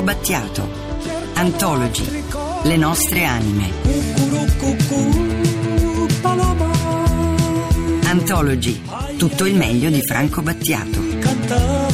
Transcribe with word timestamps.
Franco 0.00 0.02
Battiato. 0.02 0.68
Antologi. 1.34 2.24
Le 2.62 2.76
nostre 2.76 3.24
anime. 3.24 3.70
Antologi. 8.04 8.82
Tutto 9.18 9.44
il 9.44 9.56
meglio 9.56 9.90
di 9.90 10.00
Franco 10.02 10.40
Battiato. 10.40 11.89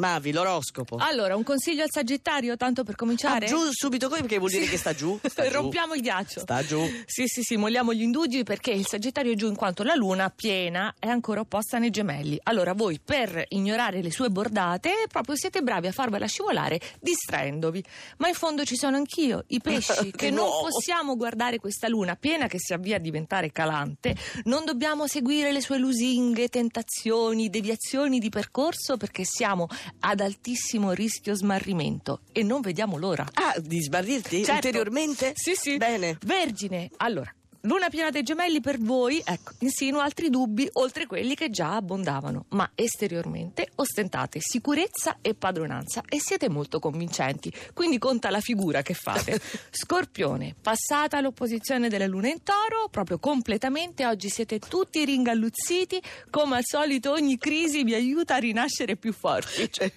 Mavi, 0.00 0.32
l'oroscopo. 0.32 0.96
Allora, 0.96 1.36
un 1.36 1.42
consiglio 1.44 1.82
al 1.82 1.90
Sagittario, 1.92 2.56
tanto 2.56 2.82
per 2.84 2.96
cominciare? 2.96 3.44
Ah, 3.44 3.48
giù 3.48 3.58
subito 3.70 4.08
qui 4.08 4.20
perché 4.20 4.38
vuol 4.38 4.50
dire 4.50 4.64
che 4.66 4.78
sta 4.78 4.94
giù. 4.94 5.18
Sta 5.28 5.44
giù. 5.46 5.52
Rompiamo 5.52 5.94
il 5.94 6.00
ghiaccio. 6.00 6.40
Sta 6.40 6.64
giù. 6.64 6.80
Sì, 7.06 7.26
sì, 7.26 7.42
sì, 7.42 7.56
molliamo 7.56 7.92
gli 7.92 8.00
indugi 8.02 8.42
perché 8.42 8.70
il 8.70 8.86
Sagittario 8.86 9.32
è 9.32 9.36
giù 9.36 9.46
in 9.46 9.54
quanto 9.54 9.82
la 9.82 9.94
luna 9.94 10.30
piena 10.30 10.94
è 10.98 11.06
ancora 11.08 11.40
opposta 11.40 11.78
nei 11.78 11.90
gemelli. 11.90 12.40
Allora, 12.44 12.72
voi 12.72 12.98
per 13.04 13.44
ignorare 13.50 14.00
le 14.02 14.10
sue 14.10 14.30
bordate, 14.30 15.04
proprio 15.08 15.36
siete 15.36 15.60
bravi 15.62 15.86
a 15.88 15.92
farvela 15.92 16.26
scivolare 16.26 16.80
distraendovi. 17.00 17.84
Ma 18.18 18.28
in 18.28 18.34
fondo 18.34 18.64
ci 18.64 18.76
sono 18.76 18.96
anch'io, 18.96 19.44
i 19.48 19.60
pesci, 19.60 20.10
che 20.16 20.30
No. 20.30 20.42
non 20.44 20.50
possiamo 20.70 21.16
guardare 21.16 21.58
questa 21.58 21.88
luna 21.88 22.16
piena 22.16 22.46
che 22.46 22.58
si 22.58 22.72
avvia 22.72 22.96
a 22.96 22.98
diventare 23.00 23.52
calante. 23.52 24.16
Non 24.44 24.64
dobbiamo 24.64 25.06
seguire 25.06 25.52
le 25.52 25.60
sue 25.60 25.76
lusinghe, 25.78 26.48
tentazioni, 26.48 27.50
deviazioni 27.50 28.18
di 28.18 28.28
percorso 28.30 28.96
perché 28.96 29.24
siamo 29.24 29.66
ad 30.00 30.20
altissimo 30.20 30.92
rischio 30.92 31.34
smarrimento 31.34 32.20
e 32.32 32.42
non 32.42 32.60
vediamo 32.60 32.96
l'ora. 32.96 33.26
Ah, 33.34 33.54
di 33.58 33.80
sbarrirti 33.82 34.44
Certo. 34.44 34.66
ulteriormente? 34.66 35.32
Sì, 35.34 35.54
sì. 35.54 35.76
Bene. 35.76 36.18
Vergine, 36.24 36.90
allora. 36.98 37.32
Luna 37.64 37.90
piena 37.90 38.08
dei 38.08 38.22
gemelli 38.22 38.62
per 38.62 38.78
voi, 38.78 39.20
ecco, 39.22 39.52
insinua 39.58 40.02
altri 40.02 40.30
dubbi 40.30 40.66
oltre 40.74 41.04
quelli 41.04 41.34
che 41.34 41.50
già 41.50 41.74
abbondavano, 41.76 42.46
ma 42.50 42.70
esteriormente 42.74 43.68
ostentate 43.74 44.38
sicurezza 44.40 45.18
e 45.20 45.34
padronanza 45.34 46.02
e 46.08 46.18
siete 46.20 46.48
molto 46.48 46.78
convincenti, 46.78 47.52
quindi 47.74 47.98
conta 47.98 48.30
la 48.30 48.40
figura 48.40 48.80
che 48.80 48.94
fate. 48.94 49.38
Scorpione, 49.70 50.54
passata 50.58 51.20
l'opposizione 51.20 51.90
della 51.90 52.06
luna 52.06 52.28
in 52.28 52.42
toro, 52.42 52.88
proprio 52.90 53.18
completamente, 53.18 54.06
oggi 54.06 54.30
siete 54.30 54.58
tutti 54.58 55.04
ringalluzziti, 55.04 56.00
come 56.30 56.56
al 56.56 56.64
solito 56.64 57.12
ogni 57.12 57.36
crisi 57.36 57.84
vi 57.84 57.92
aiuta 57.92 58.36
a 58.36 58.38
rinascere 58.38 58.96
più 58.96 59.12
forti. 59.12 59.68
C'è, 59.68 59.92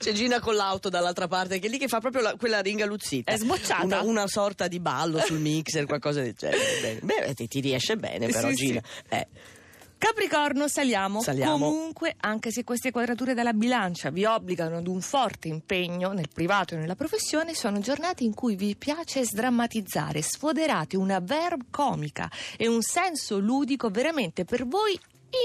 c'è 0.00 0.12
Gina 0.12 0.40
con 0.40 0.56
l'auto 0.56 0.88
dall'altra 0.88 1.28
parte 1.28 1.60
che 1.60 1.68
è 1.68 1.70
lì 1.70 1.78
che 1.78 1.86
fa 1.86 2.00
proprio 2.00 2.22
la- 2.22 2.34
quella 2.34 2.60
ringaluzzita. 2.60 3.30
È 3.30 3.36
sbocciata. 3.36 3.84
Una, 3.84 4.02
una 4.02 4.26
sorta 4.26 4.66
di 4.66 4.80
ballo 4.80 5.20
sul 5.20 5.38
mixer, 5.38 5.86
qualcosa 5.86 6.20
del 6.20 6.34
genere. 6.34 7.02
Beh, 7.04 7.34
ti, 7.34 7.46
ti 7.46 7.60
riesce 7.60 7.96
bene 7.96 8.28
però 8.28 8.48
Sì, 8.48 8.54
Gina. 8.54 8.82
Eh, 9.08 9.26
Capricorno, 10.04 10.68
saliamo. 10.68 11.22
Saliamo. 11.22 11.70
Comunque, 11.70 12.14
anche 12.20 12.50
se 12.50 12.62
queste 12.62 12.90
quadrature 12.90 13.32
della 13.32 13.54
bilancia 13.54 14.10
vi 14.10 14.26
obbligano 14.26 14.76
ad 14.76 14.86
un 14.86 15.00
forte 15.00 15.48
impegno 15.48 16.12
nel 16.12 16.28
privato 16.32 16.74
e 16.74 16.78
nella 16.78 16.94
professione, 16.94 17.54
sono 17.54 17.78
giornate 17.78 18.22
in 18.22 18.34
cui 18.34 18.54
vi 18.54 18.76
piace 18.76 19.24
sdrammatizzare, 19.24 20.20
sfoderate 20.20 20.98
una 20.98 21.20
verve 21.20 21.64
comica 21.70 22.30
e 22.58 22.68
un 22.68 22.82
senso 22.82 23.38
ludico 23.38 23.88
veramente 23.88 24.44
per 24.44 24.66
voi 24.66 24.98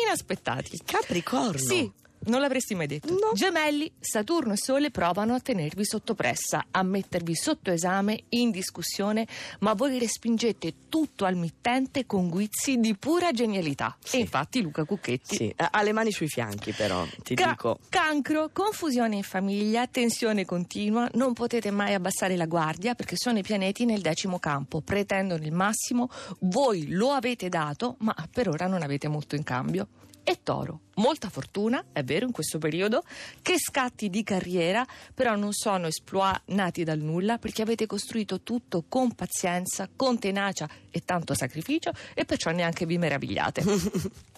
inaspettati. 0.05 0.81
Capricorno. 0.83 1.57
Sì. 1.57 1.89
Non 2.29 2.41
l'avresti 2.41 2.75
mai 2.75 2.87
detto. 2.87 3.11
No. 3.11 3.31
Gemelli, 3.33 3.91
Saturno 3.99 4.53
e 4.53 4.57
Sole 4.57 4.91
provano 4.91 5.33
a 5.33 5.39
tenervi 5.39 5.83
sotto 5.85 6.13
pressa, 6.15 6.65
a 6.71 6.83
mettervi 6.83 7.35
sotto 7.35 7.71
esame, 7.71 8.23
in 8.29 8.51
discussione, 8.51 9.27
ma 9.59 9.73
voi 9.73 9.97
respingete 9.99 10.73
tutto 10.89 11.25
al 11.25 11.35
mittente 11.35 12.05
con 12.05 12.29
guizzi 12.29 12.77
di 12.77 12.95
pura 12.95 13.31
genialità. 13.31 13.97
Sì. 14.03 14.17
E 14.17 14.19
infatti 14.19 14.61
Luca 14.61 14.83
Cucchetti 14.85 15.35
Sì, 15.35 15.53
ha 15.55 15.81
le 15.81 15.91
mani 15.91 16.11
sui 16.11 16.27
fianchi 16.27 16.71
però, 16.71 17.05
ti 17.23 17.35
Ca- 17.35 17.49
dico. 17.49 17.79
Cancro, 17.89 18.49
confusione 18.53 19.15
in 19.17 19.23
famiglia, 19.23 19.87
tensione 19.87 20.45
continua, 20.45 21.09
non 21.13 21.33
potete 21.33 21.71
mai 21.71 21.93
abbassare 21.93 22.35
la 22.35 22.45
guardia 22.45 22.93
perché 22.95 23.15
sono 23.17 23.39
i 23.39 23.43
pianeti 23.43 23.85
nel 23.85 24.01
decimo 24.01 24.39
campo, 24.39 24.81
pretendono 24.81 25.43
il 25.43 25.51
massimo, 25.51 26.09
voi 26.41 26.89
lo 26.89 27.11
avete 27.11 27.49
dato, 27.49 27.95
ma 27.99 28.15
per 28.31 28.49
ora 28.49 28.67
non 28.67 28.81
avete 28.83 29.07
molto 29.07 29.35
in 29.35 29.43
cambio. 29.43 29.87
E 30.29 30.41
Toro, 30.43 30.81
molta 30.97 31.27
fortuna, 31.27 31.85
è 31.91 32.03
vero, 32.03 32.27
in 32.27 32.31
questo 32.31 32.59
periodo, 32.59 33.03
che 33.41 33.55
scatti 33.57 34.11
di 34.11 34.21
carriera, 34.21 34.85
però 35.11 35.35
non 35.35 35.53
sono 35.53 35.87
exploit 35.87 36.39
nati 36.49 36.83
dal 36.83 36.99
nulla 36.99 37.39
perché 37.39 37.63
avete 37.63 37.87
costruito 37.87 38.41
tutto 38.41 38.83
con 38.87 39.15
pazienza, 39.15 39.89
con 39.95 40.19
tenacia 40.19 40.69
e 40.91 41.03
tanto 41.03 41.33
sacrificio 41.33 41.93
e 42.13 42.25
perciò 42.25 42.51
neanche 42.51 42.85
vi 42.85 42.99
meravigliate. 42.99 43.63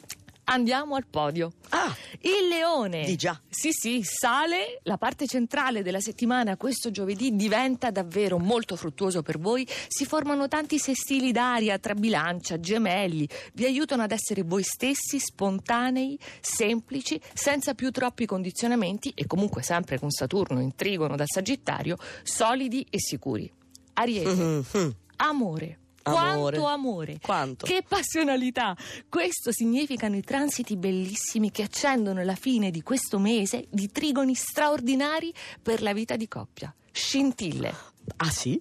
Andiamo 0.46 0.96
al 0.96 1.06
podio. 1.09 1.53
Ah, 1.69 1.96
Il 2.22 2.47
leone. 2.50 3.06
Di 3.06 3.16
già. 3.16 3.40
Sì, 3.47 3.72
sì, 3.72 4.02
sale. 4.03 4.79
La 4.84 4.97
parte 4.97 5.25
centrale 5.25 5.81
della 5.81 6.02
settimana, 6.02 6.57
questo 6.57 6.91
giovedì, 6.91 7.35
diventa 7.35 7.90
davvero 7.90 8.38
molto 8.38 8.75
fruttuoso 8.75 9.22
per 9.22 9.40
voi. 9.40 9.68
Si 9.88 10.06
formano 10.06 10.47
tanti 10.47 10.78
sestili 10.78 11.31
d'aria 11.31 11.80
tra 11.80 11.94
bilancia, 11.94 12.59
gemelli. 12.59 13.28
Vi 13.53 13.66
aiutano 13.66 14.03
ad 14.03 14.12
essere 14.12 14.44
voi 14.44 14.63
stessi, 14.63 15.19
spontanei, 15.19 16.19
semplici, 16.41 17.19
senza 17.34 17.74
più 17.74 17.91
troppi 17.91 18.25
condizionamenti 18.25 19.12
e 19.16 19.25
comunque 19.28 19.63
sempre 19.63 20.00
con 20.00 20.09
Saturno 20.09 20.59
in 20.59 20.75
trigono 20.75 21.16
dal 21.16 21.30
Sagittario, 21.30 21.97
solidi 22.24 22.85
e 22.90 23.00
sicuri. 23.00 23.50
Ariete. 23.94 24.30
mhm, 24.30 24.66
mhm. 24.74 24.96
Amore. 25.18 25.78
Amore. 26.03 26.57
Quanto 26.57 26.66
amore. 26.66 27.19
Quanto? 27.22 27.66
Che 27.66 27.84
passionalità! 27.88 28.75
Questo 29.09 29.51
significano 29.51 30.16
i 30.16 30.22
transiti 30.22 30.75
bellissimi 30.78 31.51
che 31.51 31.63
accendono 31.63 32.23
la 32.23 32.35
fine 32.35 32.72
di 32.72 32.81
questo 32.81 33.19
mese 33.19 33.67
di 33.69 33.91
trigoni 33.91 34.34
straordinari 34.35 35.34
per 35.62 35.81
la 35.81 35.94
vita 35.94 36.16
di 36.16 36.28
coppia. 36.28 36.73
Scintille. 36.91 37.73
Ah 38.17 38.29
sì? 38.29 38.59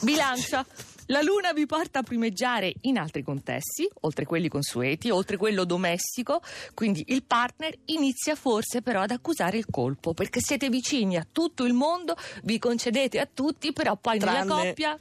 Bilancia. 0.00 0.66
La 1.08 1.20
luna 1.20 1.52
vi 1.52 1.66
porta 1.66 1.98
a 1.98 2.02
primeggiare 2.02 2.72
in 2.82 2.96
altri 2.96 3.22
contesti, 3.22 3.86
oltre 4.00 4.24
quelli 4.24 4.48
consueti, 4.48 5.10
oltre 5.10 5.36
quello 5.36 5.64
domestico, 5.64 6.40
quindi 6.72 7.04
il 7.08 7.24
partner 7.24 7.76
inizia 7.86 8.34
forse 8.34 8.80
però 8.80 9.02
ad 9.02 9.10
accusare 9.10 9.58
il 9.58 9.66
colpo, 9.70 10.14
perché 10.14 10.40
siete 10.40 10.70
vicini 10.70 11.18
a 11.18 11.26
tutto 11.30 11.64
il 11.64 11.74
mondo, 11.74 12.16
vi 12.44 12.58
concedete 12.58 13.20
a 13.20 13.28
tutti, 13.32 13.74
però 13.74 13.96
poi 13.96 14.18
nella 14.18 14.44
Tranne- 14.44 14.68
coppia 14.68 14.98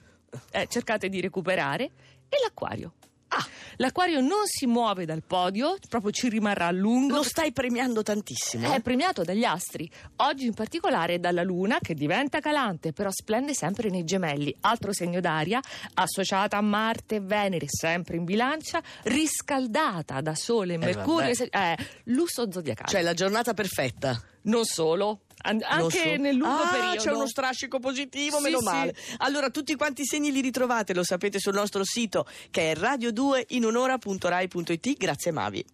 eh, 0.52 0.68
cercate 0.70 1.10
di 1.10 1.22
recuperare. 1.22 1.84
E 2.30 2.38
l'acquario? 2.42 2.94
Ah, 3.36 3.46
L'acquario 3.78 4.20
non 4.20 4.46
si 4.46 4.68
muove 4.68 5.06
dal 5.06 5.24
podio, 5.24 5.78
proprio 5.90 6.12
ci 6.12 6.30
rimarrà 6.30 6.68
a 6.68 6.72
lungo. 6.72 7.16
lo 7.16 7.24
stai 7.24 7.52
premiando 7.52 8.04
tantissimo. 8.04 8.72
È 8.72 8.76
eh? 8.76 8.82
premiato 8.82 9.24
dagli 9.24 9.44
astri, 9.44 9.90
oggi 10.18 10.46
in 10.46 10.54
particolare 10.54 11.20
dalla 11.20 11.42
Luna 11.42 11.80
che 11.82 11.96
diventa 11.96 12.40
calante, 12.40 12.94
però 12.94 13.10
splende 13.12 13.56
sempre 13.56 13.90
nei 13.90 14.04
gemelli, 14.04 14.56
altro 14.62 14.94
segno 14.94 15.20
d'aria, 15.20 15.60
associata 15.96 16.58
a 16.58 16.62
Marte 16.62 17.16
e 17.16 17.20
Venere, 17.22 17.66
sempre 17.68 18.18
in 18.18 18.24
bilancia, 18.24 18.84
riscaldata 19.04 20.22
da 20.22 20.36
Sole 20.36 20.76
e 20.76 20.78
Mercurio, 20.78 21.34
vabbè. 21.34 21.76
eh, 21.80 21.86
lusso 22.06 22.52
zodiacale. 22.52 22.90
Cioè 22.90 23.02
la 23.02 23.14
giornata 23.16 23.56
perfetta. 23.56 24.22
non 24.44 24.66
solo, 24.66 25.22
an- 25.42 25.62
anche 25.64 26.16
so. 26.16 26.22
nel 26.22 26.36
lungo 26.36 26.62
ah, 26.64 26.70
periodo. 26.70 27.02
c'è 27.02 27.12
uno 27.12 27.28
strascico 27.28 27.80
positivo, 27.80 28.38
Sì, 28.38 28.44
meno 28.44 28.60
sì. 28.60 28.64
male. 28.66 28.96
Allora, 29.18 29.50
tutti 29.50 29.76
quanti 29.76 30.04
i 30.04 30.06
segni 30.06 30.32
li 30.32 30.42
ritrovate, 30.42 30.94
lo 30.94 31.04
sapete 31.04 31.40
sul 31.40 31.54
nostro 31.54 31.84
sito 31.84 32.26
che 32.52 32.72
è 32.72 32.76
radio2inunora.rai.it. 32.76 34.98
Grazie 34.98 35.32
Mavi. 35.32 35.66